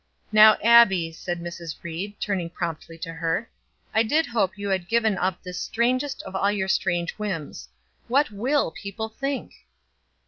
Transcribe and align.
"Now, 0.31 0.57
Abbie," 0.63 1.11
said 1.11 1.39
Mrs. 1.41 1.75
Ried, 1.83 2.19
turning 2.19 2.49
promptly 2.49 2.97
to 2.97 3.13
her, 3.13 3.47
"I 3.93 4.01
did 4.01 4.25
hope 4.25 4.57
you 4.57 4.69
had 4.69 4.87
given 4.87 5.15
up 5.15 5.43
this 5.43 5.59
strangest 5.61 6.23
of 6.23 6.35
all 6.35 6.51
your 6.51 6.67
strange 6.67 7.11
whims. 7.19 7.69
What 8.07 8.31
will 8.31 8.71
people 8.71 9.09
think?" 9.09 9.51